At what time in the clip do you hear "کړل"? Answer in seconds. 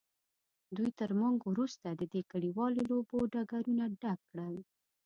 4.29-4.55